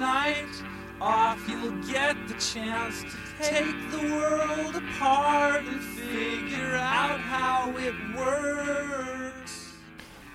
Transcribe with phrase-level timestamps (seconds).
[0.00, 0.48] night
[0.98, 7.94] off, you'll get the chance to take the world apart and figure out how it
[8.16, 9.74] works.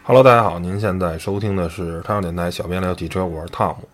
[0.04, 3.90] Hello，大家好，您现在收听的是汤小电台小编聊汽车，我是汤姆。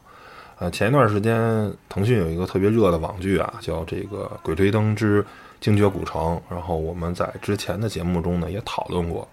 [0.59, 5.25] 呃，前一段时间腾讯有一个特别热的网剧啊，叫这个《鬼吹灯之
[5.61, 9.25] 精绝古城》，然后我们在之前的节目中呢也讨论过。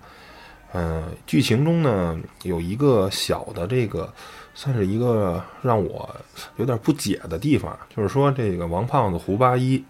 [0.73, 4.13] 嗯，剧情中呢有一个小的这个，
[4.59, 6.13] 算是一个让我
[6.57, 9.81] 有点不解的地方，就是说这个王胖子、胡八一，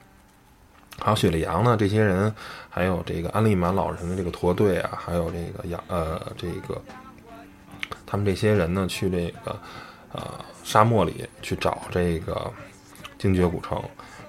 [0.98, 2.30] 还有雪莉杨呢这些人，
[2.68, 6.78] 还有这个安利满老人的这个驼队啊，还有这个杨呃这个
[8.04, 9.58] 他们这些人呢去这个
[10.12, 10.22] 呃
[10.62, 12.52] 沙漠里去找这个
[13.16, 13.82] 精绝古城，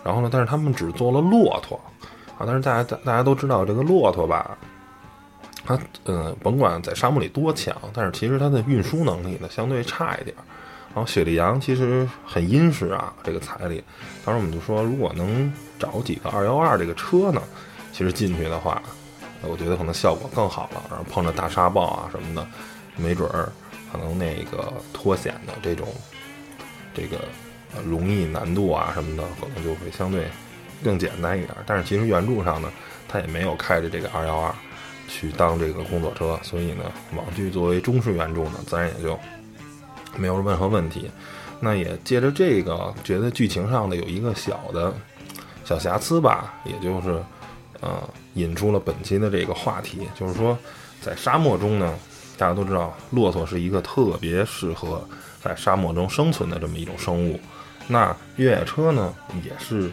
[0.06, 1.78] 然后呢，但是他们只做了骆驼
[2.38, 4.58] 啊，但是大家大大家都知道这个骆驼吧。
[5.70, 10.36] 它嗯，甭管在沙漠里多强，但是其实它的运输能力呢相对差一点。
[10.96, 13.84] 然后雪莉杨其实很殷实啊，这个财力。
[14.26, 17.40] 当时我们就说，如果能找几个二幺二这个车呢，
[17.94, 18.82] 其实进去的话，
[19.44, 20.82] 我觉得可能效果更好了。
[20.90, 22.48] 然后碰着大沙暴啊什么的，
[22.96, 23.48] 没准儿
[23.92, 25.88] 可能那个脱险的这种
[26.96, 27.20] 这个
[27.86, 30.26] 容易难度啊什么的，可能就会相对
[30.84, 31.56] 更简单一点。
[31.68, 32.72] 但是其实原著上呢，
[33.08, 34.52] 它也没有开着这个二幺二。
[35.10, 36.84] 去当这个工作车，所以呢，
[37.18, 39.20] 网剧作为中式原著呢，自然也就
[40.16, 41.10] 没有任何问题。
[41.60, 44.94] 那也借着这个，觉得剧情上的有一个小的
[45.66, 47.22] 小瑕疵吧，也就是
[47.82, 48.02] 呃，
[48.36, 50.58] 引出了本期的这个话题，就是说，
[51.02, 51.94] 在沙漠中呢，
[52.38, 55.06] 大家都知道，骆驼是一个特别适合
[55.42, 57.38] 在沙漠中生存的这么一种生物。
[57.88, 59.14] 那越野车呢，
[59.44, 59.92] 也是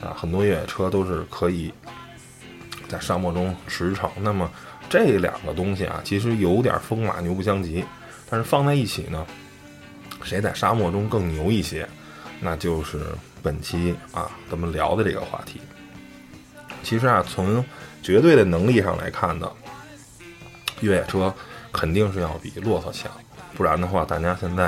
[0.00, 1.72] 啊，很多越野车都是可以。
[2.88, 4.50] 在沙漠中驰骋，那么
[4.88, 7.84] 这两个东西啊，其实有点风马牛不相及。
[8.30, 9.26] 但是放在一起呢，
[10.22, 11.88] 谁在沙漠中更牛一些？
[12.40, 13.00] 那就是
[13.42, 15.60] 本期啊咱们聊的这个话题。
[16.82, 17.64] 其实啊，从
[18.02, 19.50] 绝对的能力上来看呢，
[20.80, 21.34] 越野车
[21.72, 23.10] 肯定是要比骆驼强。
[23.54, 24.66] 不然的话，大家现在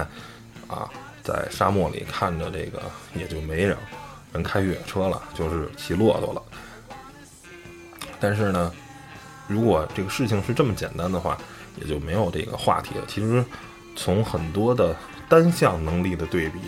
[0.67, 0.91] 啊
[1.23, 2.83] 在沙漠里看着这个，
[3.15, 3.77] 也就没人
[4.33, 6.43] 人开越野车了，就是骑骆驼了。
[8.21, 8.73] 但是呢，
[9.49, 11.39] 如果这个事情是这么简单的话，
[11.81, 13.05] 也就没有这个话题了。
[13.09, 13.45] 其实，
[13.97, 14.95] 从很多的
[15.29, 16.59] 单项能力的对比，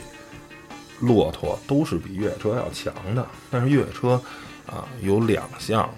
[1.00, 3.26] 骆驼都是比越野车要强的。
[3.50, 4.20] 但是越野车
[4.66, 5.88] 啊，有两项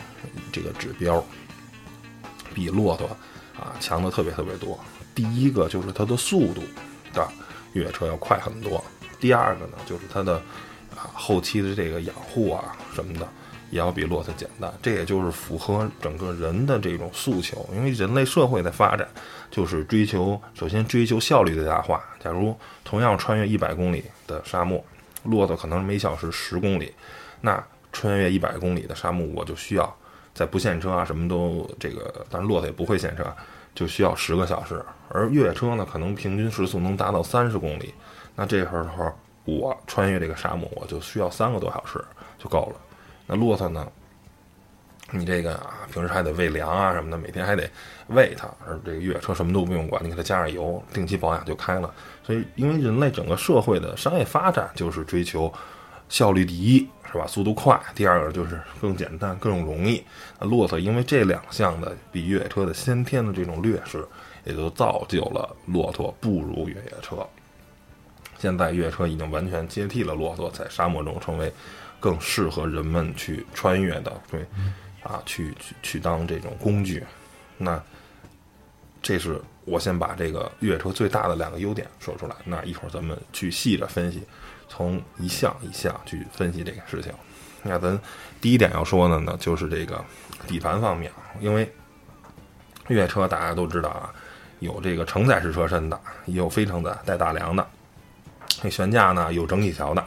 [0.51, 1.25] 这个指标
[2.53, 3.07] 比骆驼
[3.57, 4.79] 啊强的特别特别多。
[5.15, 6.63] 第一个就是它的速度
[7.13, 7.29] 的
[7.75, 8.83] 越野车要快很多。
[9.21, 10.35] 第二个呢，就是它的
[10.97, 13.29] 啊后期的这个养护啊什么的。
[13.75, 17.69] 也要比骆驼简单，这也就是符合整个人的这种诉求。
[17.75, 19.05] 因为人类社会的发展，
[19.51, 22.01] 就是追求首先追求效率最大化。
[22.23, 24.83] 假如同样穿越一百公里的沙漠，
[25.25, 26.95] 骆驼可能每小时十公里，
[27.41, 27.61] 那
[27.93, 29.93] 穿越一百公里的沙漠，我就需要
[30.33, 33.27] 在不限车啊，什么都这个，但是骆驼也不会限车，
[33.75, 34.81] 就需要十个小时。
[35.09, 37.93] 而越野车呢，可能平均时速能达到三十公里，
[38.37, 39.13] 那这时候
[39.45, 42.01] 我穿越这个沙漠，我就需要三个多小时
[42.39, 42.81] 就够了。
[43.27, 43.87] 那骆驼呢？
[45.11, 47.71] 你这个啊，平时还得喂粮啊什么的，每天还得
[48.09, 48.49] 喂它。
[48.67, 51.93] 而这个越野车什么都不用管，你给它加上油，定期保养就开了。
[52.25, 55.53] 所以，因为人类整个社会的商业发展就是追求
[56.09, 57.27] 效率第一，是吧？
[57.29, 60.03] 速度快，第二个就是更简单、更容易。
[60.41, 64.05] 那骆驼因为这两项的比越野车的先天的这种劣势，
[64.45, 67.25] 也就造就了骆驼不如越野车。
[68.39, 71.53] 现在越野车已经完全接替了骆驼，在沙漠中成为。
[72.05, 74.43] 更适合人们去穿越的，对，
[75.03, 77.03] 啊，去去去当这种工具。
[77.57, 77.83] 那
[79.01, 82.37] 这是我先把这个越野车最大的两个优点说出来。
[82.45, 84.23] 那一会儿咱们去细着分析，
[84.69, 87.11] 从一项一项去分析这个事情。
[87.63, 87.99] 那咱
[88.39, 90.05] 第一点要说的呢，就是这个
[90.47, 91.11] 底盘方面，
[91.41, 91.67] 因为
[92.89, 94.13] 越野车大家都知道啊，
[94.59, 97.67] 有这个承载式车身的，也有非承载带大梁的。
[98.63, 100.05] 那悬架呢，有整体桥的。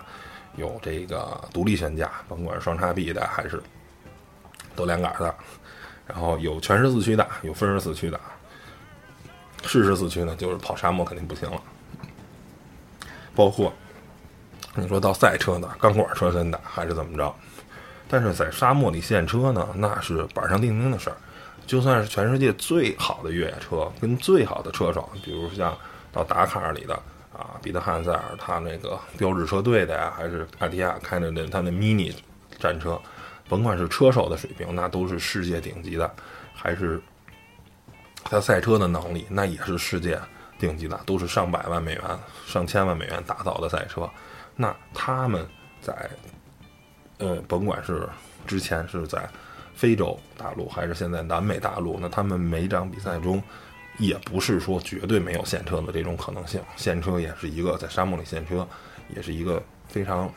[0.57, 3.63] 有这个独立悬架，甭管是双叉臂的还是
[4.75, 5.33] 多连杆的，
[6.05, 8.19] 然后有全时四驱的，有分时四驱的。
[9.65, 11.61] 适时四驱呢，就是跑沙漠肯定不行了。
[13.35, 13.71] 包括
[14.75, 17.33] 你说到赛车的钢管车身的，还是怎么着？
[18.09, 21.17] 但是在沙漠里现车呢，那是板上钉钉的事儿。
[21.65, 25.77] 就算是全世界最好的越野车，跟最好的车手，比如像
[26.11, 26.99] 到达卡尔里的。
[27.37, 32.11] 啊，彼得汉塞尔他那个标志车队的呀，还是阿迪亚开的那他那 mini
[32.57, 32.99] 战车，
[33.47, 36.09] 甭管是车手的水平，那都是世界顶级的；
[36.55, 36.99] 还是
[38.23, 40.19] 他赛车的能力，那也是世界
[40.57, 42.03] 顶级的，都是上百万美元、
[42.47, 44.09] 上千万美元打造的赛车。
[44.55, 45.47] 那他们
[45.79, 46.09] 在，
[47.19, 48.09] 呃，甭管是
[48.47, 49.29] 之前是在
[49.75, 53.41] 非洲大陆，还是现在南美大陆，那他们每场比赛中，
[53.97, 56.61] 也不是说绝对没有现车的这种可能性。
[56.75, 58.67] 现车也是一个在沙漠里现车，
[59.15, 60.31] 也是一个非常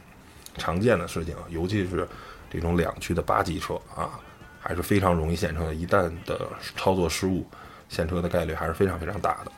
[0.57, 2.09] 常见的事情，尤其是
[2.51, 4.19] 这种两驱的八级车啊，
[4.61, 5.75] 还是非常容易现车的。
[5.75, 7.47] 一旦的操作失误，
[7.89, 9.53] 现车的概率还是非常非常大的。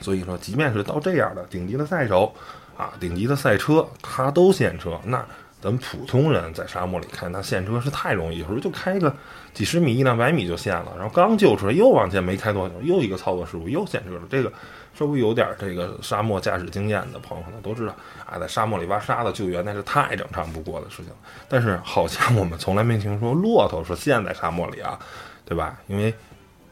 [0.00, 2.34] 所以说，即便是到这样的顶级的赛手。
[2.74, 5.24] 啊，顶级的赛车它都现车，那
[5.62, 9.14] 咱们普通人在沙漠里开，那陷车是太容易，有时候就开个
[9.54, 14.22] 几十米、一两百米就陷了，然后刚救出来又往前没开多久，又一个操作失误又陷车了。
[14.28, 14.52] 这个
[14.92, 17.94] 稍微有点这个沙漠驾驶经验的朋友可能都知道，
[18.26, 21.12] 啊，在沙漠里挖沙子救援那是太正常不过的事情。
[21.48, 24.98] 但是好像我们从来没听说骆驼是陷在沙漠里啊，
[25.44, 25.78] 对吧？
[25.86, 26.12] 因为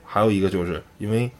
[0.04, 1.30] 还有一个就是因为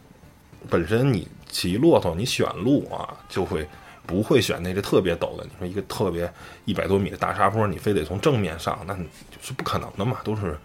[0.68, 3.66] 本身你骑骆驼，你选路啊就会。
[4.10, 5.44] 不会选那个特别陡的。
[5.44, 6.28] 你说一个特别
[6.64, 8.96] 一百多米的大沙坡，你非得从正面上，那
[9.40, 10.18] 是不可能的嘛。
[10.24, 10.58] 都是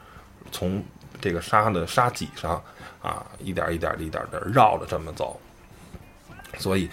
[0.51, 0.83] 从
[1.21, 2.59] 这个沙的沙脊上
[3.03, 5.39] 啊，一点一点一点的绕着这么走。
[6.57, 6.89] 所以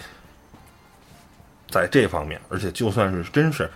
[1.67, 3.67] 在这方面，而且就算是真是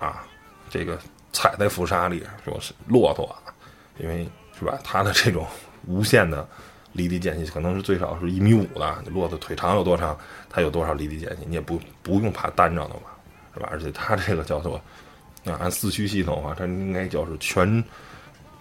[0.00, 0.24] 啊，
[0.70, 0.98] 这个
[1.34, 3.36] 踩在浮沙里，说是骆驼，
[3.98, 4.26] 因为
[4.58, 5.46] 是吧，它的这种
[5.86, 6.48] 无限的。
[6.96, 13.02] 离地间隙可能是最少是一米五的，骆驼腿长有多长，它有多少离地间隙，你也不不用怕单着的嘛，
[13.54, 13.68] 是吧？
[13.70, 14.76] 而且它这个叫做
[15.44, 17.84] 啊，按四驱系统啊，它应该叫是全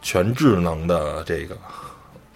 [0.02, 1.58] 全智能的这个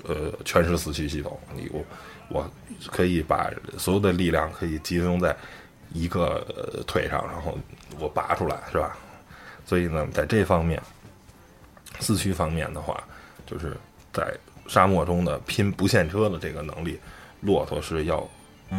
[0.04, 1.38] 呃全时四驱系统。
[1.54, 1.84] 你我
[2.30, 2.50] 我
[2.88, 5.36] 可以把所有的力量可以集中在
[5.92, 7.58] 一个腿上，然后
[8.00, 8.98] 我拔出来，是吧？
[9.66, 10.82] 所以呢，在这方面
[12.00, 13.04] 四驱方面的话，
[13.46, 13.76] 就是
[14.14, 14.34] 在。
[14.70, 17.00] 沙漠中的拼不现车的这个能力，
[17.42, 18.24] 骆驼是要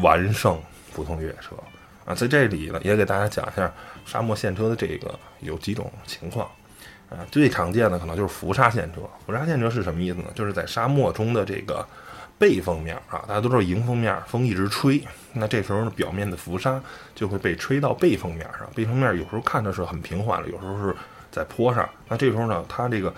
[0.02, 0.56] 完胜
[0.94, 1.56] 普通越野车
[2.04, 2.14] 啊！
[2.14, 3.70] 在这里呢，也给大家讲一下
[4.06, 6.48] 沙漠现车的这个有几种情况
[7.10, 7.18] 啊。
[7.32, 9.00] 最常见的可能就是浮沙现车。
[9.26, 10.26] 浮沙现车是什么意思呢？
[10.32, 11.84] 就是在沙漠中的这个
[12.38, 15.02] 背风面啊，大家都知道迎风面风一直吹，
[15.32, 16.80] 那这时候呢，表面的浮沙
[17.16, 18.70] 就会被吹到背风面上。
[18.76, 20.94] 背风面有时候看着是很平缓的，有时候是
[21.32, 21.88] 在坡上。
[22.06, 23.12] 那这时候呢，它这个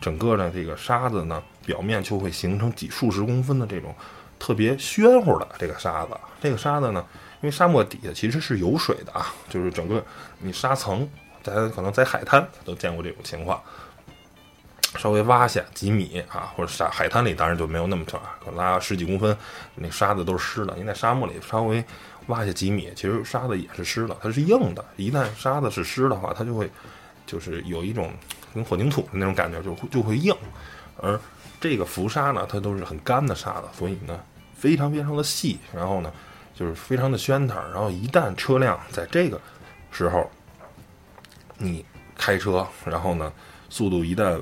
[0.00, 1.42] 整个的这个沙子呢。
[1.66, 3.94] 表面就会形成几数十公分的这种
[4.38, 6.10] 特别暄乎的这个沙子。
[6.40, 7.04] 这个沙子呢，
[7.40, 10.04] 因为沙漠底下其实是有水的啊，就是整个
[10.38, 11.08] 你沙层，
[11.42, 13.60] 大家可能在海滩都见过这种情况。
[14.96, 19.36] 稍微挖下几米啊，或者沙海滩里当然就没有那么长，可拉十几公分，
[19.74, 20.72] 那沙子都是湿的。
[20.76, 21.84] 你在沙漠里稍微
[22.28, 24.84] 挖下几米，其实沙子也是湿的，它是硬的。
[24.96, 26.70] 一旦沙子是湿的话，它就会
[27.26, 28.12] 就是有一种
[28.54, 30.32] 跟混凝土的那种感觉，就会就会硬，
[30.96, 31.20] 而。
[31.60, 34.20] 这个浮沙呢，它都是很干的沙子，所以呢，
[34.54, 36.12] 非常非常的细，然后呢，
[36.54, 37.56] 就是非常的暄弹。
[37.72, 39.40] 然后一旦车辆在这个
[39.90, 40.30] 时候，
[41.56, 41.82] 你
[42.18, 43.32] 开车，然后呢，
[43.70, 44.38] 速度一旦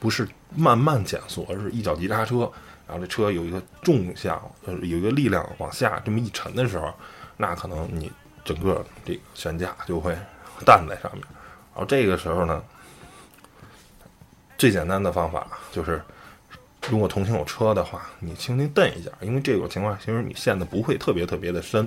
[0.00, 2.50] 不是慢慢减速，而是一脚急刹车，
[2.88, 6.92] 然后这车有一个重向，就是有一个力量往下这么一沉的时候，
[7.36, 8.10] 那可能你
[8.44, 10.16] 整个这个悬架就会
[10.64, 11.22] 弹在上面。
[11.72, 12.60] 然后这个时候呢。
[14.58, 16.00] 最简单的方法就是，
[16.88, 21.86] 如果同行有车的话，你轻轻蹬一下，因为这种情况其实你陷的不会特别特别的深，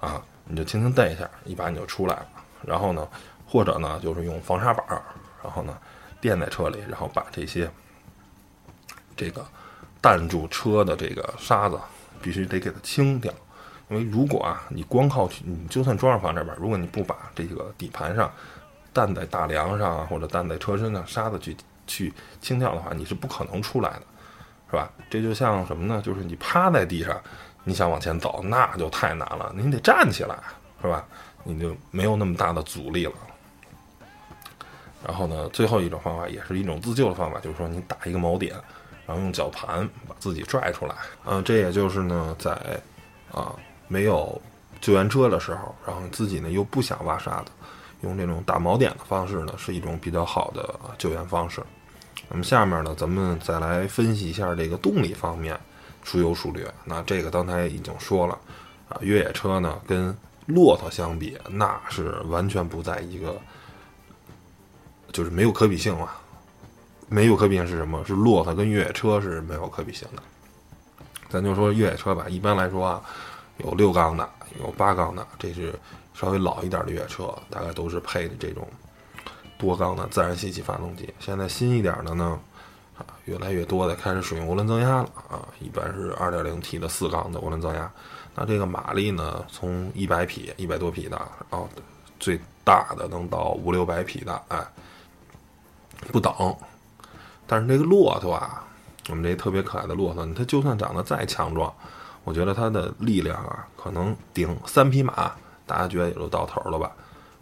[0.00, 2.26] 啊，你就轻轻蹬一下，一把你就出来了。
[2.62, 3.08] 然后呢，
[3.46, 5.02] 或者呢，就是用防沙板儿，
[5.42, 5.78] 然后呢
[6.20, 7.70] 垫在车里，然后把这些
[9.16, 9.42] 这个
[10.02, 11.80] 弹住车的这个沙子
[12.20, 13.32] 必须得给它清掉。
[13.88, 18.30] 因为如果啊，你光靠你就算装上防沙板，如果你不把这个底盘上
[18.92, 21.56] 弹在大梁上啊，或者弹在车身上沙子去。
[21.86, 24.02] 去清掉的话，你是不可能出来的，
[24.70, 24.90] 是吧？
[25.08, 26.02] 这就像什么呢？
[26.04, 27.20] 就是你趴在地上，
[27.64, 29.52] 你想往前走，那就太难了。
[29.56, 30.36] 你得站起来，
[30.82, 31.04] 是吧？
[31.42, 33.12] 你就没有那么大的阻力了。
[35.06, 38.54] 然后呢，最后一种方法也是一种自救的方法，就是说你打一个锚点，
[39.06, 40.94] 然后用绞盘把自己拽出来。
[41.26, 42.52] 嗯，这也就是呢，在
[43.30, 43.54] 啊
[43.86, 44.40] 没有
[44.80, 47.52] 救援车的时候，然后自己呢又不想挖沙子。
[48.04, 51.60] 用这种打锚点的方式呢，是一种比较好的救援方式。
[52.28, 55.58] 那么下面呢，咱们再来分析一下这个动力方面，
[56.04, 56.72] 孰优孰劣。
[56.84, 58.38] 那这个刚才已经说了，
[58.88, 63.36] 啊，越野车呢跟骆驼相比，那是完全不在一个，
[65.12, 66.10] 就是没有可比性了。
[67.08, 68.02] 没有可比性是什么？
[68.06, 70.22] 是骆驼跟越野车是没有可比性的。
[71.28, 73.02] 咱就说越野车吧，一般来说啊，
[73.58, 74.28] 有六缸的，
[74.60, 75.74] 有八缸的，这是。
[76.14, 78.68] 稍微老一点的越野车，大概都是配的这种
[79.58, 81.12] 多缸的自然吸气发动机。
[81.18, 82.38] 现在新一点的呢，
[82.96, 87.90] 啊，越来越多的开始使用涡轮增压了啊，一般是 2.0T 的四缸的涡轮增压。
[88.36, 91.16] 那这个马力呢，从一百匹、一百多匹的，
[91.50, 91.68] 然后
[92.20, 94.64] 最大的能到五六百匹的，哎，
[96.12, 96.32] 不等。
[97.44, 98.64] 但是这个骆驼啊，
[99.08, 101.74] 我们这特别可爱的骆驼，它就算长得再强壮，
[102.24, 105.32] 我觉得它的力量啊，可能顶三匹马，
[105.66, 106.90] 大家觉得也就到头了吧。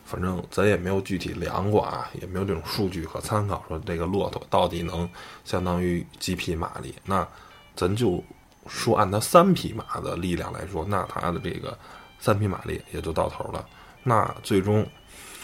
[0.04, 5.08] 反正咱也没有具体量过啊，也没有这种数据可参考，说这个骆驼到底能
[5.44, 6.94] 相当于几匹马力？
[7.04, 7.26] 那
[7.76, 8.22] 咱就
[8.66, 11.78] 说按它三匹马的力量来说，那它的这个
[12.18, 13.64] 三匹马力也就到头了。
[14.02, 14.86] 那最终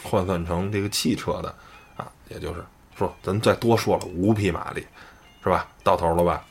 [0.03, 1.55] 换算成这个汽车的
[1.95, 2.63] 啊，也就是
[2.95, 4.85] 说咱再多说了五匹马力，
[5.41, 5.65] 是吧？
[5.83, 6.45] 到头了吧？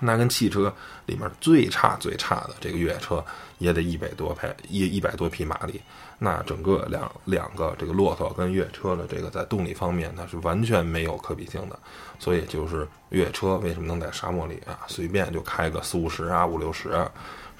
[0.00, 0.72] 那跟汽车
[1.06, 3.24] 里面最差最差的这个越野车
[3.58, 5.80] 也得一百多匹一一百多匹马力。
[6.18, 11.78] 那整个两两个这个骆驼跟越野车的这个在动力方面，那是完全没有可比性的。
[12.18, 17.10] 所以就是越野车为什么能在沙漠里啊随便就开个四五十啊五六十，啊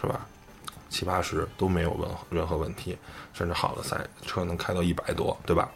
[0.01, 0.27] 是吧？
[0.89, 2.97] 七八十都没有问任何问题，
[3.35, 5.71] 甚至好的赛车能开到一百多，对吧？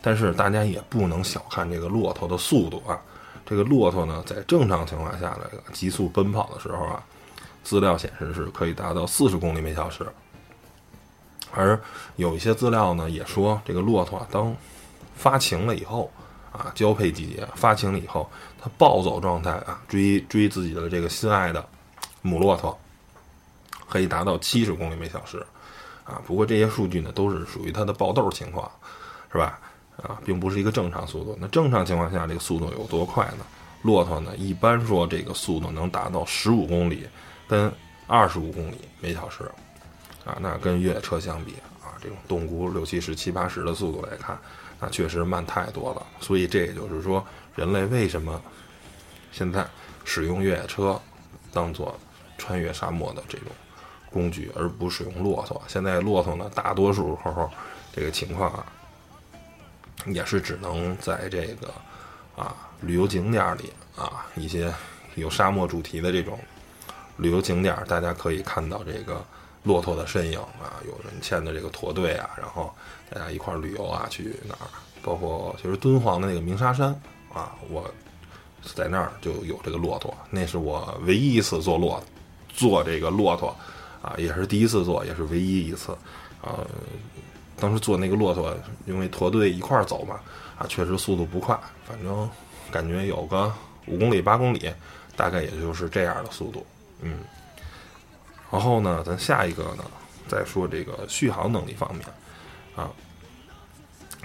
[0.00, 3.00] 但是大家也不能小看这个骆驼的速度啊。
[3.44, 7.02] 这个骆驼呢，在正常情况下这个急速奔跑的时候啊，
[7.62, 10.06] 资料显示是可以达到四十公里每小时。
[11.50, 11.78] 而
[12.16, 14.56] 有一些资料呢，也说这个骆驼当
[15.14, 16.10] 发情了以后
[16.50, 18.30] 啊，交配季节发情了以后，
[18.60, 21.62] 它暴走状态啊，追追自己的这个心爱的
[22.22, 22.78] 母骆驼，
[23.88, 25.44] 可以达到七十公里每小时
[26.04, 26.22] 啊。
[26.26, 28.70] 不过这些数据呢，都是属于它的爆豆情况，
[29.30, 29.60] 是吧？
[29.96, 31.36] 啊，并不是一个正常速度。
[31.40, 33.44] 那正常情况下，这个速度有多快呢？
[33.82, 37.06] 骆驼呢，一般说这个速度能达到十五公里
[37.48, 37.72] 跟
[38.06, 39.50] 二十五公里每小时。
[40.24, 44.38] 啊，那跟越野车相比啊，这种动轱六七十、七八十的速度来看，
[44.78, 46.06] 那确实慢太多了。
[46.20, 48.40] 所以这也就是说，人类为什么
[49.32, 49.66] 现在
[50.04, 50.96] 使用越野车
[51.52, 51.98] 当做
[52.38, 53.48] 穿越沙漠的这种
[54.12, 55.60] 工具，而不使用骆驼？
[55.66, 57.50] 现在骆驼呢，大多数时候
[57.92, 58.64] 这个情况啊，
[60.06, 61.72] 也是只能在这个
[62.36, 64.72] 啊旅游景点里啊一些
[65.14, 66.38] 有沙漠主题的这种
[67.16, 69.24] 旅游景点，大家可以看到这个。
[69.64, 72.74] 骆驼的身影啊，有人牵的这个驼队啊，然后
[73.08, 74.66] 大家一块儿旅游啊，去哪儿？
[75.04, 76.88] 包括其实敦煌的那个鸣沙山
[77.32, 77.88] 啊，我
[78.74, 82.02] 在那儿就有这个骆驼，那是我唯一一次坐骆
[82.48, 83.56] 坐这个骆驼
[84.02, 85.92] 啊，也是第一次坐，也是唯一一次
[86.40, 86.58] 啊。
[87.62, 88.52] 当时坐那个骆驼，
[88.86, 90.18] 因为驼队一块儿走嘛，
[90.58, 92.28] 啊，确实速度不快，反正
[92.72, 93.54] 感觉有个
[93.86, 94.68] 五公里八公里，
[95.14, 96.66] 大概也就是这样的速度，
[97.02, 97.20] 嗯。
[98.50, 99.84] 然后呢，咱下一个呢，
[100.26, 102.04] 再说这个续航能力方面，
[102.74, 102.90] 啊，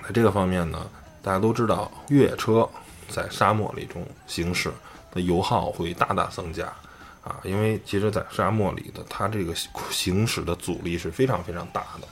[0.04, 0.90] 在这个方面呢，
[1.22, 2.68] 大家都知道，越野车
[3.08, 4.72] 在沙漠里中行驶
[5.12, 6.66] 的油耗会大大增加，
[7.24, 9.54] 啊，因为其实，在沙漠里的它这个
[9.92, 12.08] 行驶的阻力是非常非常大的，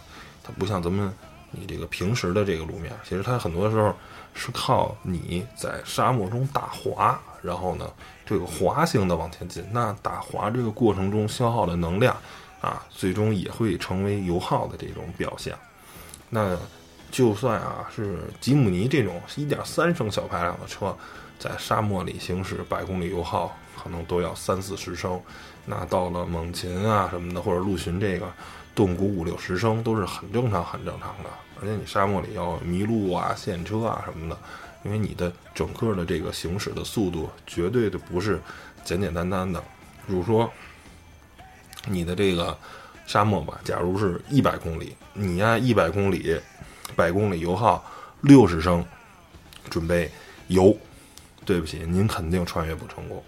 [0.46, 1.12] 它不像咱们
[1.52, 3.94] 你这个平时的这个路面，其实它很多时候
[4.34, 7.90] 是靠你在沙漠中打滑，然后呢。
[8.28, 12.18] 这个滑行的往前进，那打滑这个过程中消耗的能量，
[12.60, 15.56] 啊，最终也会成为油耗的这种表现。
[16.28, 16.58] 那
[17.12, 20.98] 就算啊是吉姆尼这种1.3升小排量的车，
[21.38, 25.22] 在沙漠里行驶百公里油耗可能都要三四十升。
[25.64, 28.25] 那到了猛禽啊什么的，或者陆巡这个
[28.75, 31.29] 动谷五六十升都是很正常、很正常的。
[31.62, 34.38] 而且你沙漠里要迷路啊、陷车啊什么的。
[34.84, 38.39] 因为你的整个的这个行驶的速度绝对的不是
[38.84, 39.60] 简简单单的，
[40.05, 40.48] 比如说
[41.88, 42.55] 你的这个
[43.08, 46.39] 沙漠吧，假如是一百公里，你按一百公里
[46.96, 47.84] 百公里油耗
[48.22, 48.86] 六十升
[49.72, 50.12] 准备
[50.50, 50.77] 油，
[51.46, 53.24] 对不起，您肯定穿越不成功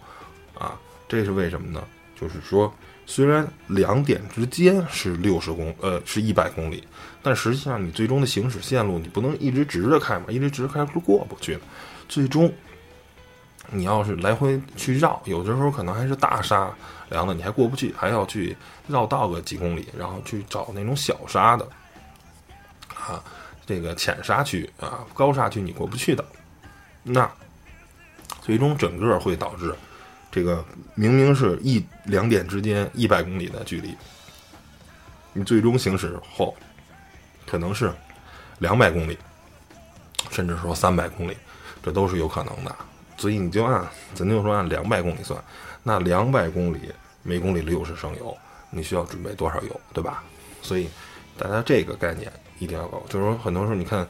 [0.59, 0.79] 啊！
[1.09, 1.83] 这是为什么呢？
[2.15, 2.71] 就是说。
[3.09, 6.85] 虽然两点之间是六十公，呃，是一百公里，
[7.23, 11.61] 但实际上你最终的行驶线路你不能一直直着开嘛，一直直着开是过不去的。
[12.09, 12.53] 最终，
[13.71, 16.69] 你要是来回去绕，有的时候可能还是大沙
[17.09, 18.55] 梁的，你还过不去，还要去
[18.87, 21.65] 绕道个几公里，然后去找那种小沙的，
[22.93, 23.23] 啊，
[23.65, 26.25] 这个浅沙区啊，高沙区你过不去的，
[27.03, 27.31] 那
[28.41, 29.73] 最终整个会导致。
[30.37, 30.63] 这个
[30.93, 33.97] 明明是一两点之间一百公里的距离，
[35.33, 36.55] 你最终行驶后
[37.47, 37.91] 可能是
[38.59, 39.17] 两百公里，
[40.29, 41.35] 甚至说三百公里，
[41.81, 42.75] 这都是有可能的。
[43.17, 45.43] 所以你就按咱就说按两百公里算，
[45.81, 46.81] 那两百公里
[47.23, 48.37] 每公里六十升油，
[48.69, 50.23] 你需要准备多少油，对吧？
[50.61, 50.87] 所以
[51.35, 53.01] 大家这个概念一定要搞。
[53.09, 54.07] 就是说，很多时候你看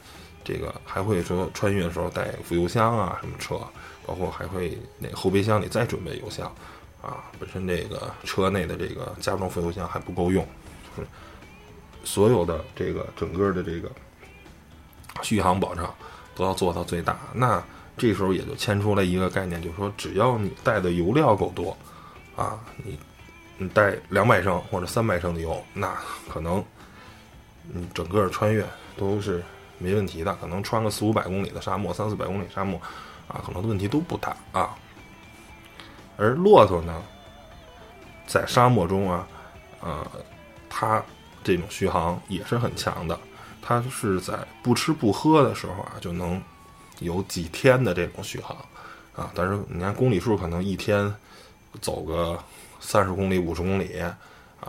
[0.48, 3.60] 这个还会说穿越的时候带副油箱啊，什么车，
[4.06, 6.46] 包括还会那后备箱里再准备油箱，
[7.02, 10.48] 啊，本身这个车内的这个加装副油箱还不够用，
[10.96, 11.10] 就是
[12.06, 13.92] 所有的这个整个的这个
[15.22, 15.94] 续航保障
[16.34, 17.20] 都要做到最大。
[17.34, 17.62] 那
[17.98, 21.78] 这时候也就牵出来一个概念，就是说只要你带的油料够多，
[22.38, 22.98] 啊，你
[23.58, 25.94] 你带两百升或者三百升的油，那
[26.30, 26.64] 可能
[27.64, 29.44] 你整个穿越都是
[29.78, 30.36] 没问题的。
[30.36, 32.80] 可能穿个四五百公里的沙漠，三四百公里沙漠，
[33.28, 34.76] 啊，可能问题都不大啊。
[36.18, 37.02] 而骆驼呢，
[38.26, 39.28] 在沙漠中啊，
[39.82, 40.06] 呃，
[40.70, 41.04] 它
[41.44, 43.20] 这种续航也是很强的。
[43.62, 46.42] 它是在不吃不喝的时候啊，就能
[47.00, 48.56] 有几天的这种续航
[49.14, 49.30] 啊。
[49.36, 51.14] 但是你看公里数，可能一天
[51.82, 52.42] 走个
[52.80, 54.18] 三十公里、五十公里啊，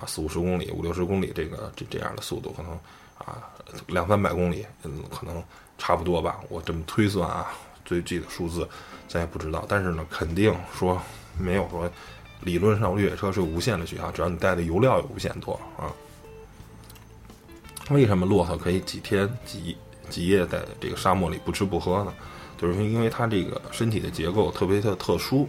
[0.07, 2.79] 四五十公里、五六十公里，这个这这样的速度，可能
[3.19, 3.43] 啊
[3.89, 5.43] 两三百公里，嗯，可能
[5.77, 6.41] 差不多吧。
[6.49, 7.47] 我这么推算啊，
[7.85, 8.69] 具体的数字
[9.07, 9.65] 咱也不知道。
[9.69, 11.01] 但是呢，肯定说。
[11.41, 11.89] 没有说，
[12.41, 15.87] 理论上越野车是无限的续航，只要你带的油料有无限多啊。
[17.91, 19.77] 为什么骆驼可以几天几
[20.11, 22.13] 几夜在这个沙漠里不吃不喝呢？
[22.57, 25.49] 就是因为它这个身体的结构特别的特殊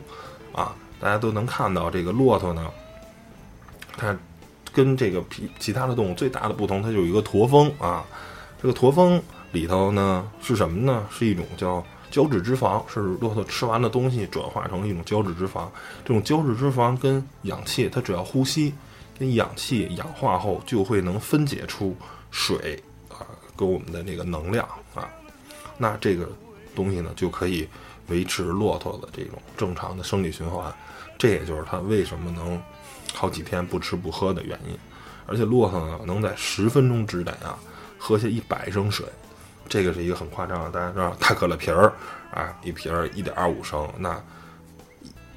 [0.53, 0.75] 啊。
[0.99, 2.69] 大家都能看到，这个骆驼呢，
[3.97, 4.15] 它
[4.79, 8.05] 跟这个皮其他的动物最大的不同，它就有一个驼峰啊。
[8.62, 9.21] 这个驼峰
[9.51, 11.05] 里头呢是什么呢？
[11.12, 11.86] 是一种叫。
[12.12, 15.67] 胶质脂肪是骆驼吃完的东西转化成一种胶质脂肪，
[16.03, 18.74] 这种胶质脂肪跟氧气，它只要呼吸，
[19.19, 21.95] 跟氧气氧化后就会能分解出
[22.31, 23.21] 水啊，
[23.55, 25.07] 跟我们的那个能量啊，
[25.77, 26.27] 那这个
[26.75, 27.69] 东西呢就可以
[28.07, 30.74] 维持骆驼的这种正常的生理循环，
[31.15, 32.59] 这也就是它为什么能
[33.13, 34.77] 好几天不吃不喝的原因，
[35.25, 37.57] 而且骆驼呢能在十分钟之内啊
[37.97, 39.05] 喝下一百升水。
[39.67, 41.93] 这个是一个很夸张的，大家知道大可乐瓶儿
[42.33, 44.19] 啊，一瓶儿一点二五升，那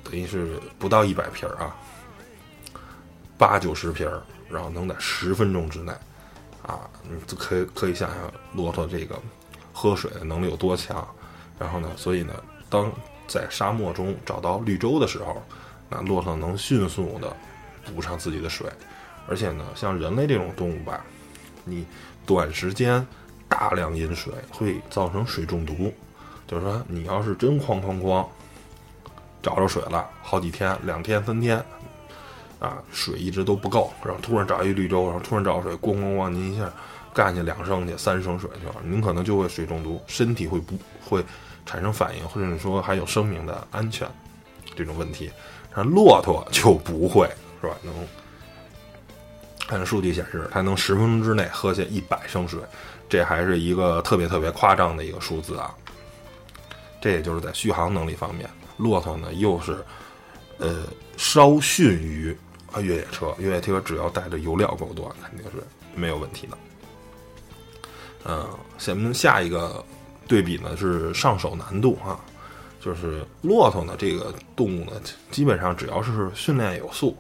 [0.04, 1.76] 等于是不到一百瓶儿啊，
[3.36, 5.92] 八九十瓶儿，然后能在十分钟之内
[6.62, 9.20] 啊，你就可以可以想想骆驼这个
[9.70, 11.06] 喝水的能力有多强。
[11.58, 12.32] 然后呢，所以呢，
[12.70, 12.90] 当
[13.28, 15.42] 在沙漠中找到绿洲的时候，
[15.90, 17.36] 那骆驼能迅速的
[17.84, 18.66] 补上自己的水，
[19.26, 21.04] 而且呢，像人类这种动物吧，
[21.64, 21.86] 你
[22.26, 23.06] 短时间。
[23.48, 25.92] 大量饮水会造成水中毒，
[26.46, 28.26] 就是说你要是真哐哐哐
[29.42, 31.62] 找着水了，好几天、两天、三天，
[32.58, 36.72] 啊，水一直都不够，然后突然找一绿洲，然后突然找水，咣咣咣，您一下
[37.12, 41.22] 干下两升去、三升水去了，您可能就会水中毒，身体会不会
[41.66, 44.08] 产生反应，或者是说还有生命的安全
[44.74, 45.30] 这种问题。
[45.74, 47.30] 但骆驼就不会，
[47.62, 47.76] 是吧？
[47.82, 47.94] 能
[49.66, 52.60] 看数据显示，它能十分钟之内喝下一百升水。
[53.08, 55.74] 这还是一个特别特别夸张的一个数字啊！
[57.00, 58.48] 这也就是在续航能力方面，
[58.78, 59.84] 骆驼呢又是
[60.58, 60.84] 呃
[61.18, 62.34] 稍逊于
[62.72, 63.34] 啊越野车。
[63.38, 65.62] 越野车只要带的油料够多，肯定是
[65.94, 66.58] 没有问题的。
[68.24, 68.48] 嗯，
[68.78, 69.84] 咱们下一个
[70.26, 72.18] 对比呢是上手难度啊，
[72.80, 74.92] 就是骆驼呢这个动物呢，
[75.30, 77.14] 基本上只要是训练有素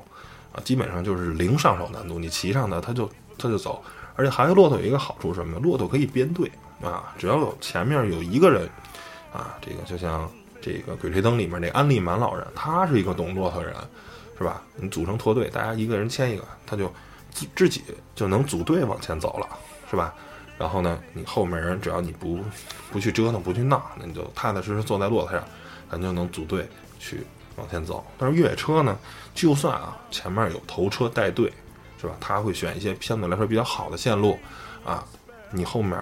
[0.52, 3.82] 啊，基本上就是零上手难度，你骑上它，它就它就走。
[4.14, 5.58] 而且还有骆驼有一个好处什么？
[5.58, 6.50] 骆驼可以编队
[6.82, 8.68] 啊，只要有前面有一个人，
[9.32, 13.74] 啊，这个就像这个《鬼吹灯》里面那安利满老人，他是一个懂骆驼人，
[14.36, 14.62] 是吧？
[14.76, 16.92] 你组成驼队，大家一个人牵一个，他就
[17.30, 17.82] 自自己
[18.14, 19.48] 就能组队往前走了，
[19.90, 20.12] 是吧？
[20.58, 22.38] 然后呢，你后面人只要你不
[22.92, 25.42] 不去折腾，不去闹，那你就踏踏实实坐在骆驼上，
[25.90, 28.04] 咱就能组队去往前走。
[28.18, 28.98] 但是越野车呢，
[29.34, 31.52] 就算啊前面有头车带队。
[32.00, 32.16] 是吧？
[32.20, 34.36] 他会选一些相对来说比较好的线路，
[34.84, 35.06] 啊，
[35.52, 35.92] 你后面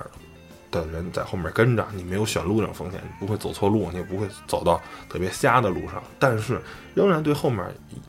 [0.71, 6.03] 的人在后面跟着，你没有选路这种风险，你不会走错路，你也不会走到特别瞎的路上。
[6.19, 6.59] 但是
[6.95, 7.63] 仍然对后面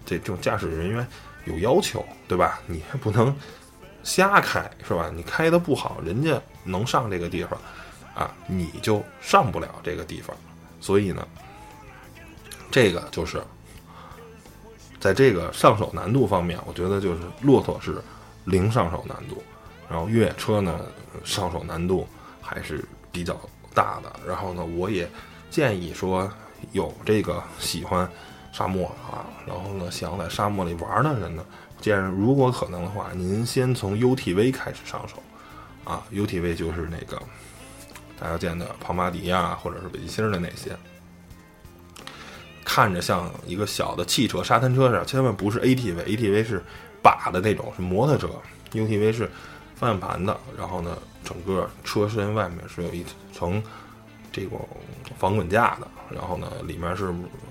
[0.06, 1.06] 这这种驾驶人员
[1.44, 2.62] 有要求，对吧？
[2.66, 3.36] 你还不能
[4.04, 5.12] 瞎开，是吧？
[5.14, 7.60] 你开的不好，人家能上这个地方，
[8.16, 10.34] 啊，你就上不了这个地方。
[10.80, 11.28] 所以呢，
[12.72, 13.44] 这个就是。
[15.00, 18.00] 在这个上手难度方面，我觉得就是骆驼是
[18.46, 19.42] 零上手难度，
[19.90, 20.80] 然后越野车呢
[21.24, 22.08] 上手难度
[22.40, 23.36] 还是比较
[23.74, 24.16] 大的。
[24.28, 25.10] 然后呢，我也
[25.50, 26.32] 建议说
[26.72, 28.08] 有这个喜欢
[28.52, 31.44] 沙漠啊，然后呢想在沙漠里玩的人呢，
[31.82, 35.16] 建议如果可能的话，您先从 UTV 开始上手
[35.84, 37.20] 啊，UTV 就是那个
[38.20, 40.78] 大家见的庞巴迪呀，或者是北极星的那些。
[42.74, 46.64] 看着像一个小的汽车、沙滩车似的，千万不是 ATV，ATV 是
[47.04, 48.30] 把的那种，是摩托车
[48.72, 49.30] ，UTV 是
[49.76, 53.62] 方向盘的，然后呢，整个车身外面是有一层
[54.32, 54.66] 这种
[55.20, 57.08] 防滚架的，然后呢，里面是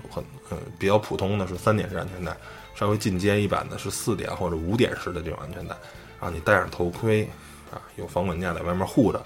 [0.09, 2.35] 很呃比较普通的是三点式安全带，
[2.73, 5.75] 稍微进阶一版的是四点或者五点式的这种安全带，
[6.19, 7.29] 啊，你戴上头盔
[7.71, 9.23] 啊，有防滚架在外面护着，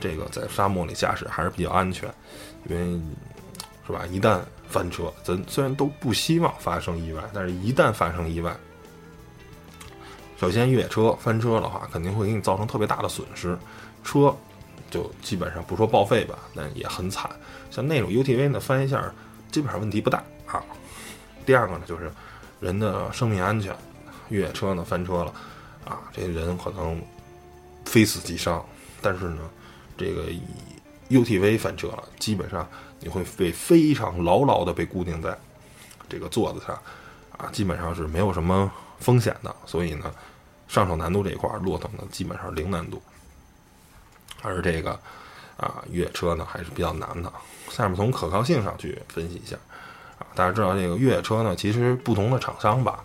[0.00, 2.08] 这个在沙漠里驾驶还是比较安全，
[2.66, 2.98] 因为
[3.86, 4.06] 是吧？
[4.10, 8.56] 一旦翻车，咱虽然都不希望发生意外，但是一旦发生意外，
[10.36, 13.56] 首先越野车翻车的话，肯定会给你造成特别大的损失，
[14.02, 14.34] 车
[14.90, 17.30] 就基本上不说报废吧，但也很惨。
[17.70, 19.12] 像那种 UTV 呢，翻一下
[19.50, 20.62] 基本上问题不大啊。
[21.46, 22.10] 第二个呢，就是
[22.60, 23.74] 人的生命安全，
[24.28, 25.32] 越野车呢翻车了
[25.84, 27.00] 啊，这人可能
[27.84, 28.64] 非死即伤。
[29.00, 29.42] 但是呢，
[29.96, 30.24] 这个
[31.10, 32.66] UTV 翻车了，基本上
[33.04, 35.36] 你会被非常牢牢的被固定在
[36.08, 36.74] 这个座子上
[37.36, 39.54] 啊，基本上是没有什么风险的。
[39.66, 40.10] 所以呢，
[40.66, 43.02] 上手难度这一块，骆驼呢基本上是零难度。
[44.42, 44.98] 而这个
[45.58, 47.30] 啊越野车呢还是比较难的。
[47.68, 49.54] 下面从可靠性上去分析一下
[50.18, 53.04] 啊，大家知道这个越野车呢，其实不同的厂商吧，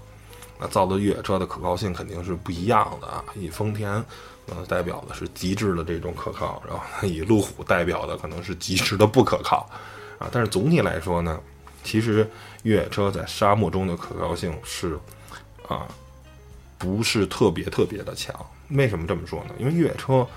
[0.59, 3.21] 那造的越野车的可靠性肯定是不一样的啊。
[3.35, 4.01] 以丰田
[4.49, 9.69] 呃代表的是极致的这种可靠，然后以路虎代表的可能是极致的不可靠
[10.17, 10.29] 啊。
[10.31, 11.39] 但是总体来说呢，
[11.83, 12.29] 其实
[12.63, 14.97] 越野车在沙漠中的可靠性是
[15.67, 15.87] 啊
[16.77, 18.33] 不是特别特别的强。
[18.69, 19.55] 为什么这么说呢？
[19.59, 20.27] 因为越野车。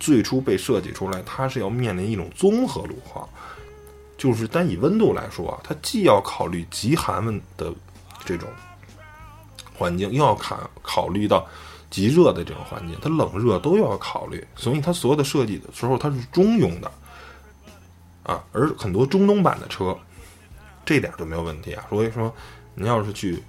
[0.00, 3.28] 最初被设计出来，它是要面临一种综合路况，
[4.16, 7.20] 就是单以温度来说啊，它既要考虑极寒
[7.56, 7.74] 的
[8.24, 8.48] 这种
[9.76, 11.44] 环境，又要考考虑到
[11.90, 16.90] 极热的这种环境，它冷热都要考虑，所以它所有的设计的时候它是中庸的
[18.22, 18.44] 啊。
[18.52, 19.96] 而很多中东版的车，
[20.84, 21.84] 这点就没有问题啊。
[21.88, 22.34] 所以说，
[22.74, 23.42] 你要是去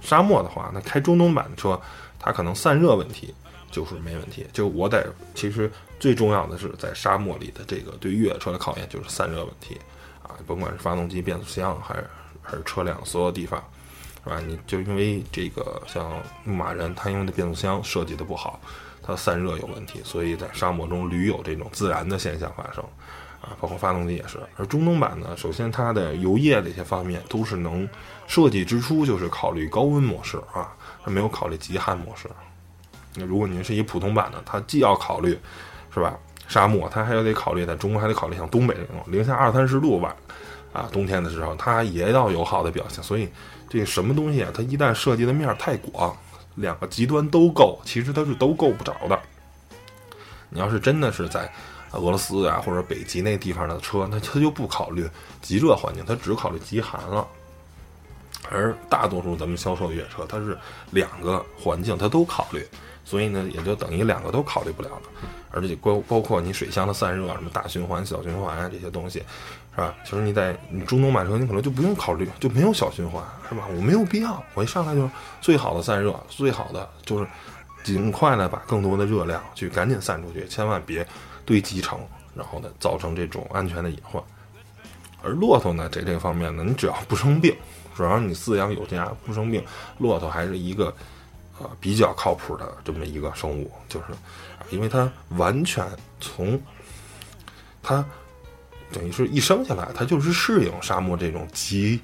[0.00, 1.80] 沙漠的话，那开中东版的车，
[2.18, 3.34] 它可能散热问题
[3.70, 4.46] 就是没问题。
[4.52, 5.70] 就我得其实。
[6.00, 9.78] 最重要的是，在沙漠里的这个对越野车的考验就是散热问题，
[10.22, 12.08] 啊，甭管是发动机、变速箱，还是
[12.40, 13.62] 还是车辆所有地方，
[14.24, 14.40] 是吧？
[14.46, 16.10] 你就因为这个像
[16.44, 18.60] 牧马人，它因为的变速箱设计的不好，
[19.02, 22.84] 它散热有问题，所以在沙漠中屡有这种自燃的现象发生，
[23.40, 24.38] 啊，包括发动机也是。
[24.56, 27.88] 而中东版呢，首先它的油液这些方面都是能
[28.26, 30.72] 设计之初就是考虑高温模式啊，
[31.04, 32.28] 它没有考虑极寒模式。
[33.14, 35.38] 那如果您是一普通版的，它既要考虑。
[35.92, 36.16] 是吧？
[36.46, 40.14] 沙漠，它还要得考虑，在中国还得考虑像东北这种零下二三十度吧，
[40.72, 43.02] 啊，冬天的时候，它也要有好的表现。
[43.02, 43.28] 所以，
[43.70, 44.50] 这什么东西啊？
[44.52, 46.14] 它一旦设计的面太广，
[46.56, 49.18] 两个极端都够，其实它是都够不着的。
[50.48, 51.50] 你要是真的是在
[51.92, 55.08] 俄罗斯啊或者北极那地方的车，那它就不考虑
[55.40, 57.24] 极热环境，它只考虑极寒了。
[58.50, 60.58] 而大多数咱们销售越野车，它是
[60.90, 62.66] 两个环境它都考虑，
[63.04, 65.02] 所以呢，也就等于两个都考虑不了了。
[65.52, 69.22] 而且包包括你水箱的散热，什么大循环、小循环啊这些东西，
[69.80, 69.94] 是吧？
[70.04, 73.66] 其实你在你中东买车，你可能就不用考虑，就没有小循环，是吧？
[73.74, 77.26] 我没有必要，我一上来就是最好的散热，最好的就是
[77.82, 81.06] 尽快的把更多的热量去赶紧散出去，千万别
[81.46, 81.98] 堆积成，
[82.34, 84.22] 然后呢造成这种安全的隐患。
[85.22, 87.56] 而骆驼呢，在这方面呢，你只要不生病，
[87.94, 89.64] 主要你饲养有加不生病，
[89.96, 90.94] 骆驼还是一个
[91.58, 94.06] 呃比较靠谱的这么一个生物，就是。
[94.70, 95.84] 因为它完全
[96.20, 96.60] 从
[97.82, 98.04] 它
[98.92, 102.00] 等于是一生下来，它就是适应沙漠这种极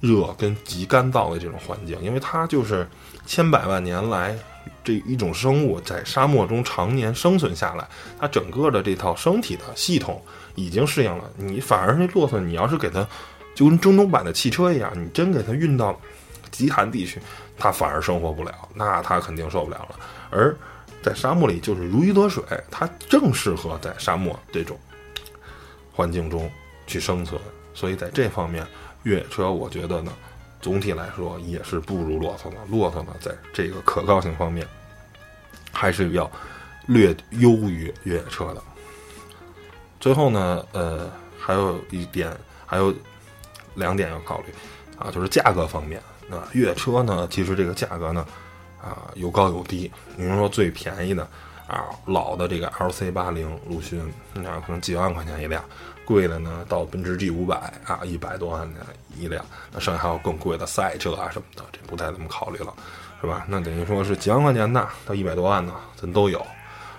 [0.00, 1.98] 热跟极干燥的这种环境。
[2.02, 2.88] 因为它就是
[3.26, 4.36] 千百万年来
[4.84, 7.86] 这一种生物在沙漠中常年生存下来，
[8.18, 10.22] 它整个的这套身体的系统
[10.54, 11.30] 已经适应了。
[11.36, 13.06] 你反而那骆驼，你要是给它
[13.54, 15.98] 就跟中东版的汽车一样，你真给它运到
[16.50, 17.20] 极寒地区，
[17.58, 19.96] 它反而生活不了，那它肯定受不了了。
[20.30, 20.56] 而
[21.02, 24.78] 在沙漠里就是如鱼得水，它正适合在沙漠这种
[25.96, 26.48] 环境中
[26.86, 27.40] 去生存。
[27.74, 28.64] 所以在这方面，
[29.04, 30.12] 越野车我觉得呢，
[30.60, 32.58] 总体来说也是不如骆驼的。
[32.70, 34.66] 骆驼呢，在这个可靠性方面，
[35.72, 36.30] 还是要
[36.86, 38.62] 略优于越野车的。
[39.98, 42.30] 最后呢，呃，还有一点，
[42.66, 42.94] 还有
[43.74, 44.46] 两点要考虑
[44.98, 46.00] 啊，就是价格方面。
[46.28, 48.26] 那越野车呢，其实这个价格呢。
[48.78, 49.90] 啊，有高有低。
[50.16, 51.28] 比如说最便宜的，
[51.66, 54.00] 啊老的这个 L C 八零陆巡，
[54.34, 55.62] 那可能几万块钱一辆；
[56.04, 58.80] 贵的呢，到奔驰 G 五百啊，一百多万的
[59.16, 59.44] 一辆。
[59.72, 62.72] 那剩下还有更贵的赛车啊什么的，这不太怎么考虑了，
[63.20, 63.44] 是吧？
[63.48, 66.44] 那等于说是几万块钱的到一百多万的，咱都有。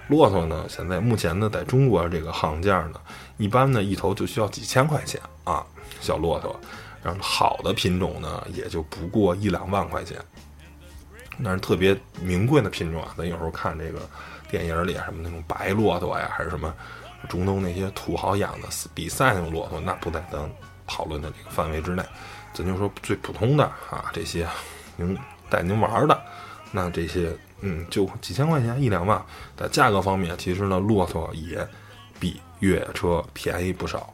[0.10, 3.00] 骆驼呢，现在目前呢，在中国这个行价呢，
[3.38, 5.66] 一般呢一头就需要几千块钱啊，
[6.00, 6.58] 小骆驼。
[7.04, 10.18] 然后好的品种呢，也就不过一两万块钱。
[11.44, 14.00] 但是特别名贵的品种啊，咱有时候看这个
[14.50, 16.74] 电影里啊什么那种白骆驼呀，还是什么
[17.30, 20.50] 中东那些土豪养的比赛那种骆驼，那不在咱
[20.86, 22.04] 讨论的这个范围之内。
[22.54, 24.48] 咱就说最普通的啊，这些
[24.96, 25.18] 您
[25.50, 26.20] 带您玩的，
[26.72, 29.24] 那这些嗯，就几千块钱一两万，
[29.56, 31.68] 在价格方面，其实呢，骆驼也
[32.20, 34.12] 比越野车便宜不少。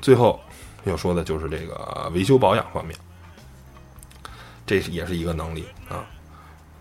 [0.00, 0.40] 最后
[0.84, 2.98] 要说的就是这个维修保养方面，
[4.66, 6.06] 这也是一个能力啊。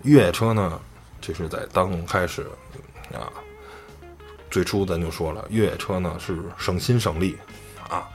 [0.03, 0.79] 越野车呢，
[1.21, 2.45] 就是在刚开始
[3.13, 3.31] 啊，
[4.49, 7.37] 最初咱就说了，越野车呢是省心省力
[7.89, 8.07] 啊，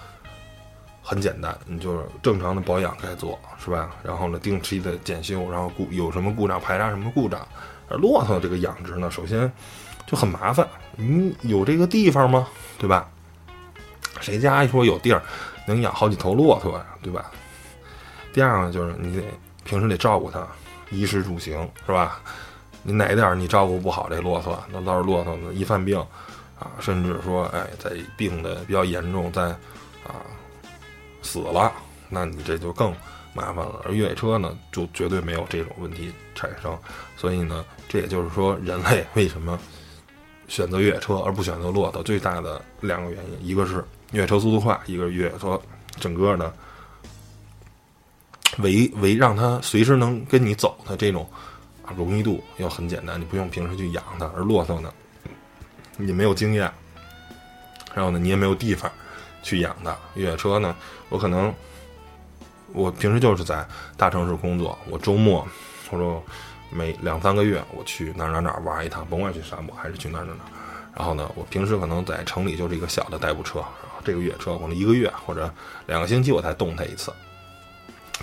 [1.03, 3.91] 很简单，你就是正常的保养该做是吧？
[4.03, 7.47] 然后呢，定期的检修，然后故有什么故障排查什么故障。
[7.89, 9.51] 而骆驼这个养殖呢，首先
[10.07, 12.49] 就很麻烦，你有这个地方吗？
[12.79, 13.09] 对吧？
[14.21, 15.23] 谁家一说有地儿
[15.67, 17.31] 能养好几头骆驼呀，对吧？
[18.33, 19.23] 第二呢，就是你得
[19.65, 20.47] 平时得照顾它，
[20.91, 22.23] 衣食住行是吧？
[22.85, 25.99] 你哪点你照顾不好这骆驼，那到时候骆驼呢一犯病
[26.59, 29.43] 啊，甚至说哎，在病的比较严重，在
[30.05, 30.21] 啊
[31.23, 31.73] 死了，
[32.11, 32.95] 那你这就更
[33.33, 33.81] 麻烦了。
[33.85, 36.79] 而越野车呢，就绝对没有这种问题产生。
[37.17, 39.59] 所以呢，这也就是说，人类为什么
[40.47, 45.61] 选择越野车而不选择骆驼最大的两个原因，一个是越野车速度快，一个是越野车
[45.99, 46.53] 整个的
[48.59, 51.27] 为为让它随时能跟你走的这种
[51.97, 54.27] 容易度要很简单，你不用平时去养它。
[54.37, 54.93] 而骆驼呢，
[55.97, 56.71] 你没有经验，
[57.95, 58.91] 然后呢，你也没有地方
[59.43, 59.97] 去养它。
[60.15, 60.75] 越野车呢，
[61.09, 61.55] 我可能
[62.73, 63.67] 我平时就是在
[63.97, 65.47] 大城市工作，我周末
[65.91, 66.23] 或者
[66.71, 70.45] 每两三个月我去哪哪哪玩一趟，甭管去沙漠还是去哪哪哪。
[70.97, 75.53] 然后呢，我平时可能在城里就是一个小的代步车，然后这个越野车可能一个月或者
[75.87, 77.13] 两个星期我才动它一次。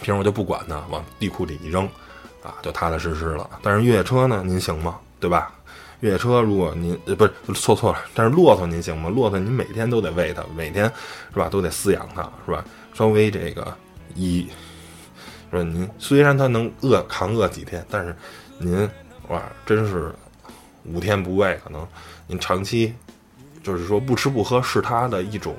[0.01, 1.87] 平时我就不管它，往地库里一扔，
[2.43, 3.49] 啊，就踏踏实实了。
[3.61, 4.99] 但是越野车呢，您行吗？
[5.19, 5.53] 对吧？
[5.99, 9.09] 越野车如果您呃不是错错了，但是骆驼您行吗？
[9.09, 10.85] 骆驼您每天都得喂它，每天
[11.31, 12.65] 是吧都得饲养它，是吧？
[12.93, 13.71] 稍微这个
[14.15, 14.47] 一
[15.51, 18.15] 说您虽然它能饿扛饿几天，但是
[18.57, 18.89] 您
[19.27, 20.13] 哇真是
[20.85, 21.87] 五天不喂，可能
[22.27, 22.93] 您长期
[23.61, 25.55] 就是说不吃不喝是它的一种。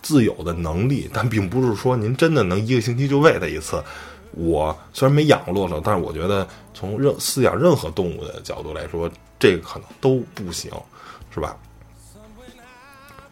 [0.00, 3.82] 自有的能力，但并不是说您真的能一个星期就喂它一次。
[4.32, 10.70] 我虽然没养过骆驼，但是我觉得从任饲养任何动物的角度来说，这个可能都不行，
[11.34, 11.56] 是吧？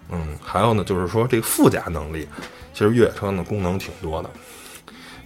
[0.09, 2.27] 嗯，还有呢，就是说这个附加能力，
[2.73, 4.31] 其实越野车呢功能挺多的。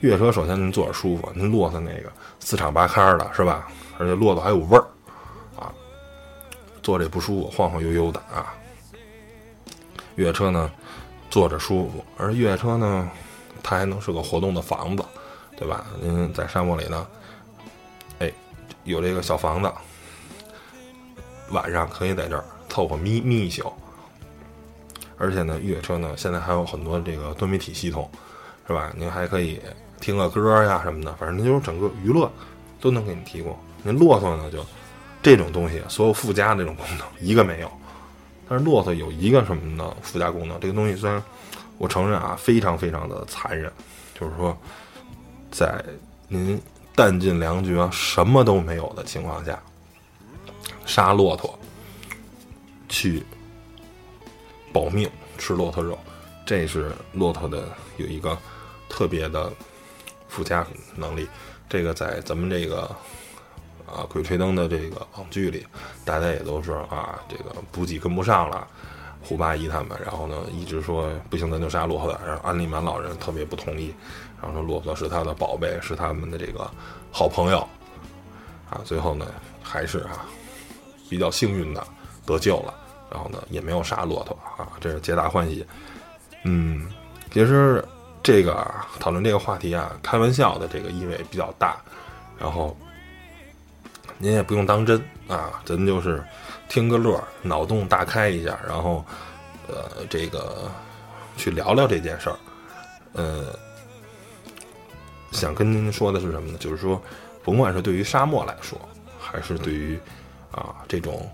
[0.00, 3.68] 越野车首先您坐着舒服，您骆驼那个四敞八开的，是吧？
[3.98, 4.85] 而且骆驼还有味儿
[5.59, 5.72] 啊，
[6.83, 8.54] 坐着也不舒服，晃晃悠悠的啊。
[10.16, 10.70] 越野车呢？
[11.30, 13.09] 坐着舒服，而越野车呢，
[13.62, 15.04] 它还能是个活动的房子，
[15.61, 15.85] 对吧？
[16.01, 17.07] 您在沙漠里呢，
[18.18, 18.33] 哎，
[18.85, 19.70] 有这个小房子，
[21.51, 23.70] 晚上可以在这儿凑合眯眯一宿。
[25.18, 28.11] 而且呢，越野车呢，现在还有很多这个多媒体系统，
[28.66, 28.90] 是吧？
[28.96, 29.61] 您还可以
[30.01, 32.33] 听个歌呀什么的，反正就是整个娱乐
[32.81, 33.55] 都能给你提供。
[33.83, 34.64] 您骆驼呢，就
[35.23, 37.70] 这种东西，所有附加这种功能一个没有。
[38.49, 39.94] 但是骆驼有一个什么呢？
[40.01, 41.23] 附加功能，这个东西虽然
[41.77, 43.70] 我承认啊，非常非常的残忍，
[44.18, 44.57] 就是说，
[45.50, 45.84] 在
[46.28, 46.60] 您
[46.94, 49.60] 弹尽粮绝、什么都没有的情况下，
[50.86, 51.58] 杀骆驼
[52.88, 53.22] 去
[54.72, 55.98] 保命吃骆驼肉，
[56.46, 58.36] 这是骆驼的有一个
[58.88, 59.52] 特别的
[60.28, 61.28] 附加能力。
[61.68, 62.94] 这个在咱们这个。
[63.92, 65.66] 啊，鬼吹灯的这个网剧里，
[66.04, 68.64] 大家也都是啊，这个补给跟不上了，
[69.22, 72.18] 胡八一他们，然后呢，一直说不行，咱就杀骆驼。
[72.26, 73.94] 然后安利满老人特别不同意，
[74.40, 76.70] 然后说骆驼是他的宝贝，是他们的这个
[77.12, 77.59] 好朋友，
[78.70, 79.26] 啊，最后呢，
[79.62, 80.26] 还是啊，
[81.09, 81.87] 比较幸运的
[82.24, 82.74] 得救了，
[83.11, 85.66] 然后呢，也没有杀骆驼啊，这是皆大欢喜。
[86.44, 86.90] 嗯，
[87.33, 87.85] 其实
[88.22, 88.66] 这个
[88.98, 91.76] 讨论这个话题啊，开玩笑的这个意味比较大，
[92.38, 92.76] 然后。
[94.22, 96.22] 您也不用当真啊，咱就是
[96.70, 99.04] 听个乐，脑洞大开一下，然后
[99.66, 100.70] 呃，这个
[101.37, 102.38] 去聊聊这件事儿。
[103.12, 103.52] 呃，
[105.33, 106.59] 想跟您说的是什么呢？
[106.59, 107.02] 就是说，
[107.42, 108.80] 甭管是对于沙漠来说，
[109.18, 109.98] 还是对于
[110.52, 111.28] 啊这种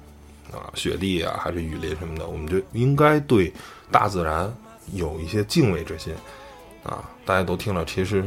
[0.51, 3.53] 啊雪地啊，还是雨林什么的，我们就应该对
[3.92, 4.51] 大自然
[4.94, 6.14] 有一些敬畏之心
[6.83, 7.05] 啊。
[7.27, 8.27] 大家都听了，其实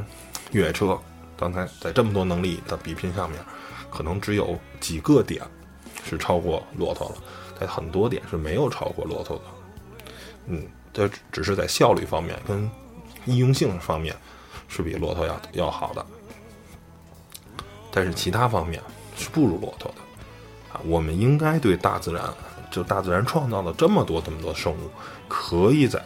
[0.52, 0.96] 越野车
[1.36, 3.42] 刚才在这么多能力的比拼上面。
[3.92, 5.42] 可能只有几个点
[6.04, 7.16] 是超过骆驼了，
[7.60, 9.44] 在很多点是没有超过骆驼的。
[10.48, 12.70] 嗯，它只是在效率方面跟
[13.26, 14.16] 易用性方面
[14.68, 16.06] 是比骆驼要要好的，
[17.92, 18.82] 但是其他方面
[19.16, 20.02] 是不如骆驼的。
[20.74, 22.24] 啊，我们应该对大自然，
[22.72, 24.90] 就大自然创造了这么多这么多生物，
[25.28, 26.00] 可以在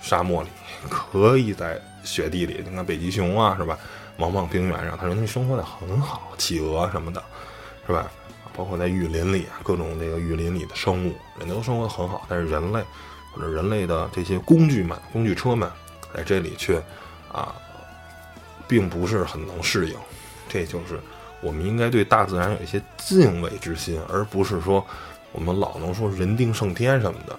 [0.00, 0.48] 沙漠里，
[0.88, 3.78] 可以在雪地里，你看北极熊啊，是吧？
[4.18, 7.22] 茫茫冰原上，它人家生活的很好，企鹅什么的，
[7.86, 8.10] 是吧？
[8.56, 12.26] 包括在雨林里啊，各种这个雨林里的生物，人都生活的很好。
[12.28, 12.82] 但是人类
[13.32, 15.70] 或者人类的这些工具们、工具车们，
[16.14, 16.82] 在这里却
[17.32, 17.54] 啊，
[18.68, 19.96] 并不是很能适应。
[20.48, 21.00] 这就是
[21.40, 24.84] 我们应该对大自然有一些敬畏之心，而不是说
[25.32, 27.38] 我们老能说人定胜天什么的。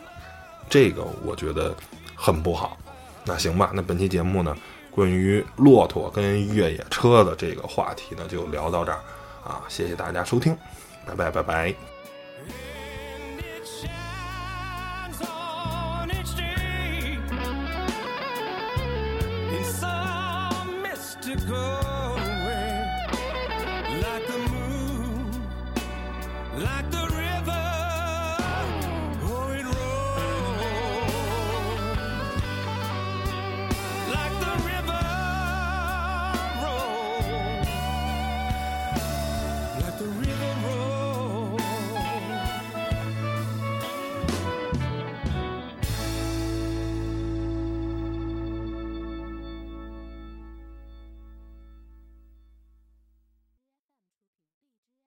[0.69, 1.75] 这个我觉得
[2.15, 2.77] 很不好。
[3.23, 4.55] 那行吧，那本期节目呢？
[4.93, 8.99] 关于骆驼跟越野车的这个话题呢，就聊到这儿
[9.41, 9.63] 啊！
[9.69, 10.53] 谢谢大家收听，
[11.15, 11.90] 拜拜拜拜。